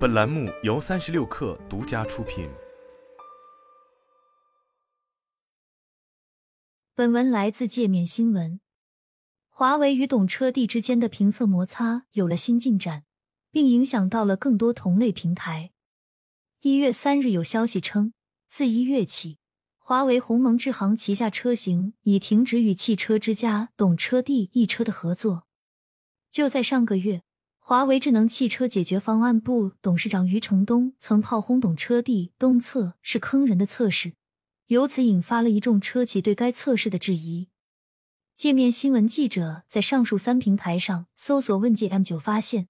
[0.00, 2.48] 本栏目由三十六氪独家出品。
[6.94, 8.60] 本文来自界面新闻。
[9.50, 13.04] 华为与懂车帝之间的评测摩擦有了新进展，
[13.50, 15.72] 并影响到了更多同类平台。
[16.60, 18.14] 一月三日有消息称，
[18.48, 19.36] 自一月起，
[19.76, 25.46] 华为鸿蒙智行旗下车型已停止与汽车之家、懂车帝一车的合作。
[26.30, 27.22] 就在上个月。
[27.70, 34.14] 华为智能汽车解决方案部董事长余承东曾炮轰懂车帝东测是坑人的测试，
[34.66, 37.48] 由此引发了一众车企对该测试的质疑。
[38.34, 42.66] 界面新闻记者在上述三平台上搜索问界 M 九，发现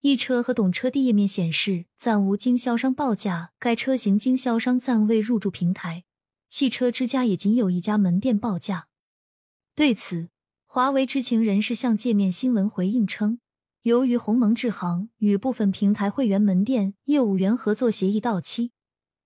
[0.00, 6.02] 易车和懂车帝页面显示暂无经销商报价，该车型经销商暂未入驻平台。
[6.48, 8.88] 汽车之家也仅有一家门店报价。
[9.76, 10.30] 对此，
[10.66, 13.38] 华为知情人士向界面新闻回应称。
[13.82, 18.72] 由于鸿蒙智行与部分平台会员门店业务员合作协议到期，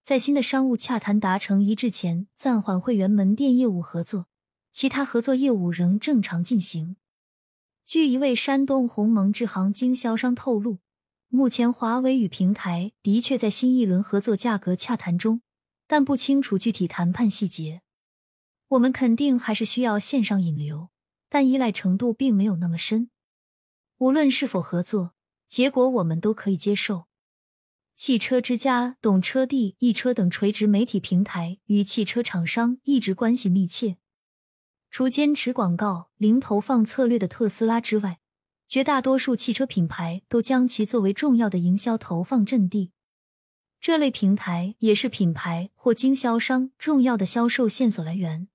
[0.05, 4.27] 在新的商务洽谈达成一致前，暂缓会员门店业务合作，
[4.71, 6.95] 其他合作业务仍正常进行。
[7.85, 10.79] 据一位山东鸿蒙智行经销商透露，
[11.29, 15.43] 目前华为与平台的确在新一轮合作价格洽谈中，
[15.89, 17.83] 但不清楚具体谈判细节。
[18.69, 20.91] 我们肯定还是需要线上引流，
[21.29, 23.11] 但依赖程度并没有那么深。
[23.99, 25.15] 无论是否合作，
[25.47, 27.07] 结果我们都可以接受。
[27.95, 33.99] 汽车之家、懂车帝、易车等垂直媒体平台与汽车厂商一直关系密切。
[34.91, 38.21] 除坚持广告零投放策略的特斯拉之外，
[38.67, 42.91] 绝大多数汽车品牌都将其作为重要的营销投放阵地。
[43.81, 48.49] 这类平台也是品牌或经销商重要的销售线索来源。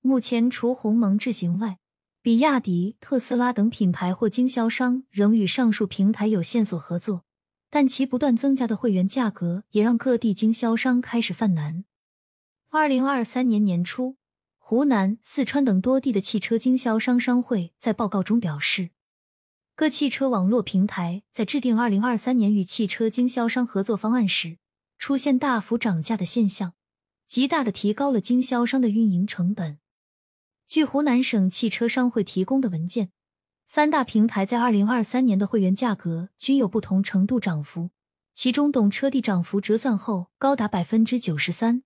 [0.00, 1.78] 目前，除鸿蒙智行外，
[2.26, 7.24] 比亚迪、特斯拉等品牌或经销商仍与上述平台有线索合作，
[7.70, 11.84] 但其不断增加的会员价格也让各地经销商开始犯难。
[12.70, 14.16] 二零二三年年初，
[14.58, 18.90] 湖南、四川等多地的汽车经销商商会在报告中表示，
[19.76, 24.58] 各汽车网络平台在制定二零二三年与汽车经销商合作方案时，
[24.98, 26.72] 出现大幅涨价的现象，
[27.24, 29.78] 极大的提高了经销商的运营成本。
[30.68, 33.10] 据湖南省汽车商会提供的文件，
[33.66, 37.90] 三大平台在二零二三年的会员价格均有不同程度涨幅，
[38.34, 41.82] 其中懂车帝涨幅折算后高达百分之九十三。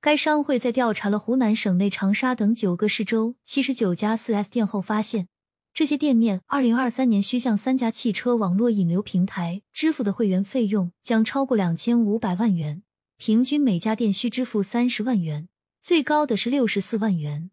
[0.00, 5.28] 该商会在调查了湖南省内长沙等九个市州七十九家四 S 店后发现，
[5.72, 12.82] 这些店面二零二三年需向三家汽车网络引流平台支付的会员费用将超过两千五百万元，
[13.16, 15.48] 平均每家店需支付三十万元，
[15.80, 17.50] 最高的是六十四万元。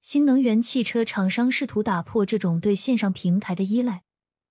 [0.00, 4.02] 新能源汽车厂商试图打破这种对线上平台的依赖，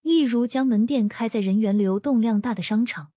[0.03, 3.11] 例如将门店开在人员流动量大的商场，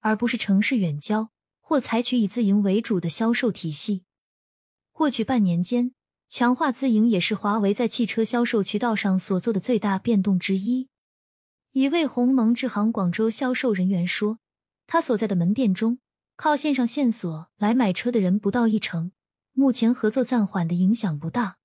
[0.00, 4.04] 而不是城市远郊，或采取以自营为主的销售体系。
[4.92, 5.92] 过去半年间，
[6.28, 10.88] 强化自营也是华为在汽车销售渠道上所做的最大变动之一。
[11.72, 14.40] 一位鸿蒙智行广州销售人员说
[14.86, 16.00] ：“他所在的门店中，
[16.36, 19.12] 靠线上线索来买车的人不到一成，
[19.54, 21.56] 目前合作暂缓的影响不大。”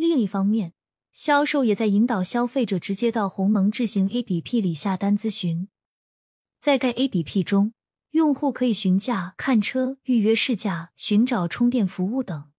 [0.00, 0.72] 另一方面，
[1.12, 5.68] 销售也在引导消费者直接到鸿蒙智行 A P P 里下单咨询。
[6.58, 7.74] 在该 A P P 中，
[8.12, 12.50] 用户可以询价、看车、预约试驾、寻找充电服务等。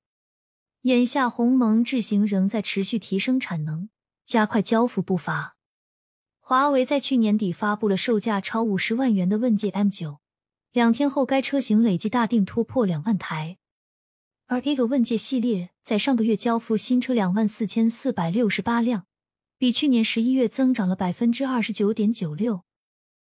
[0.83, 3.89] 眼下，鸿蒙智行仍在持续提升产能，
[4.23, 5.57] 加快交付步伐。
[6.39, 10.19] 华为在去年底发布了售价超五十万元的问界 M 九，
[10.71, 13.57] 两天后该车型累计大定突破两万台。
[14.45, 19.07] 而 A 个问界系列在上个月交付新车两万四千四百六十八辆，
[19.57, 22.63] 比去年十一月增长了百分之二十九点九六。